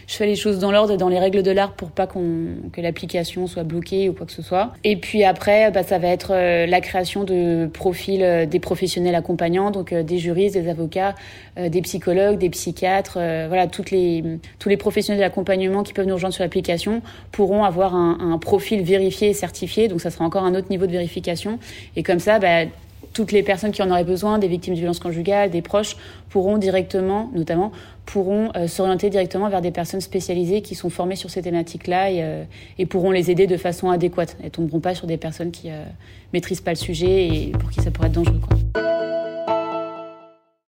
fais 0.06 0.26
les 0.26 0.36
choses 0.36 0.58
dans 0.58 0.70
l'ordre 0.70 0.81
dans 0.90 1.08
les 1.08 1.18
règles 1.18 1.42
de 1.42 1.50
l'art 1.50 1.72
pour 1.72 1.90
pas 1.90 2.06
que 2.06 2.80
l'application 2.80 3.46
soit 3.46 3.62
bloquée 3.62 4.08
ou 4.08 4.12
quoi 4.12 4.26
que 4.26 4.32
ce 4.32 4.42
soit. 4.42 4.72
Et 4.84 4.96
puis 4.96 5.24
après, 5.24 5.70
bah, 5.70 5.82
ça 5.82 5.98
va 5.98 6.08
être 6.08 6.32
euh, 6.32 6.66
la 6.66 6.80
création 6.80 7.24
de 7.24 7.68
profils 7.72 8.22
euh, 8.22 8.46
des 8.46 8.60
professionnels 8.60 9.14
accompagnants, 9.14 9.70
donc 9.70 9.92
euh, 9.92 10.02
des 10.02 10.18
juristes, 10.18 10.54
des 10.54 10.68
avocats, 10.68 11.14
des 11.58 11.82
psychologues, 11.82 12.38
des 12.38 12.48
psychiatres, 12.48 13.18
voilà, 13.48 13.66
toutes 13.66 13.90
les 13.90 14.24
tous 14.58 14.70
les 14.70 14.78
professionnels 14.78 15.20
d'accompagnement 15.20 15.82
qui 15.82 15.92
peuvent 15.92 16.06
nous 16.06 16.14
rejoindre 16.14 16.34
sur 16.34 16.42
l'application 16.42 17.02
pourront 17.30 17.64
avoir 17.64 17.94
un, 17.94 18.32
un, 18.32 18.38
profil 18.38 18.82
vérifié 18.82 19.28
et 19.28 19.34
certifié. 19.34 19.88
Donc 19.88 20.00
ça 20.00 20.10
sera 20.10 20.24
encore 20.24 20.44
un 20.44 20.54
autre 20.54 20.68
niveau 20.70 20.86
de 20.86 20.92
vérification. 20.92 21.58
Et 21.94 22.02
comme 22.02 22.20
ça, 22.20 22.38
bah, 22.38 22.64
toutes 23.12 23.32
les 23.32 23.42
personnes 23.42 23.72
qui 23.72 23.82
en 23.82 23.90
auraient 23.90 24.04
besoin, 24.04 24.38
des 24.38 24.48
victimes 24.48 24.74
de 24.74 24.78
violences 24.78 24.98
conjugales, 24.98 25.50
des 25.50 25.62
proches, 25.62 25.96
pourront 26.30 26.58
directement, 26.58 27.30
notamment, 27.34 27.72
pourront 28.06 28.50
euh, 28.56 28.66
s'orienter 28.66 29.10
directement 29.10 29.48
vers 29.48 29.60
des 29.60 29.70
personnes 29.70 30.00
spécialisées 30.00 30.62
qui 30.62 30.74
sont 30.74 30.90
formées 30.90 31.16
sur 31.16 31.30
ces 31.30 31.42
thématiques-là 31.42 32.10
et, 32.10 32.22
euh, 32.22 32.44
et, 32.78 32.86
pourront 32.86 33.10
les 33.10 33.30
aider 33.30 33.46
de 33.46 33.56
façon 33.56 33.90
adéquate. 33.90 34.36
Elles 34.42 34.50
tomberont 34.50 34.80
pas 34.80 34.94
sur 34.94 35.06
des 35.06 35.16
personnes 35.16 35.50
qui 35.50 35.70
euh, 35.70 35.84
maîtrisent 36.32 36.60
pas 36.60 36.72
le 36.72 36.76
sujet 36.76 37.26
et 37.26 37.52
pour 37.52 37.70
qui 37.70 37.80
ça 37.80 37.90
pourrait 37.90 38.08
être 38.08 38.14
dangereux. 38.14 38.40